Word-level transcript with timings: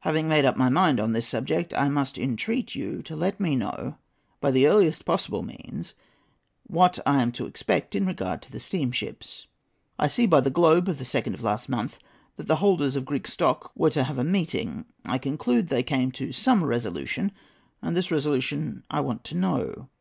Having 0.00 0.28
made 0.28 0.44
up 0.44 0.56
my 0.56 0.68
mind 0.68 0.98
on 0.98 1.12
this 1.12 1.28
subject, 1.28 1.72
I 1.72 1.88
must 1.88 2.18
entreat 2.18 2.74
you 2.74 3.00
to 3.04 3.14
let 3.14 3.38
me 3.38 3.54
know 3.54 3.96
by 4.40 4.50
the 4.50 4.66
earliest 4.66 5.04
possible 5.04 5.44
means 5.44 5.94
what 6.66 6.98
I 7.06 7.22
am 7.22 7.30
to 7.30 7.46
expect 7.46 7.94
in 7.94 8.04
regard 8.04 8.42
to 8.42 8.50
the 8.50 8.58
steamships. 8.58 9.46
I 9.96 10.08
see 10.08 10.26
by 10.26 10.40
the 10.40 10.50
'Globe' 10.50 10.88
of 10.88 10.98
the 10.98 11.04
2nd 11.04 11.32
of 11.34 11.44
last 11.44 11.68
month 11.68 12.00
that 12.38 12.48
the 12.48 12.56
holders 12.56 12.96
of 12.96 13.04
Greek 13.04 13.28
stock 13.28 13.70
were 13.76 13.90
to 13.90 14.02
have 14.02 14.18
a 14.18 14.24
meeting. 14.24 14.84
I 15.04 15.16
conclude 15.18 15.68
they 15.68 15.84
came 15.84 16.10
to 16.10 16.32
some 16.32 16.64
resolution, 16.64 17.30
and 17.80 17.96
this 17.96 18.10
resolution 18.10 18.82
I 18.90 18.98
want 19.00 19.22
to 19.26 19.36
know. 19.36 19.90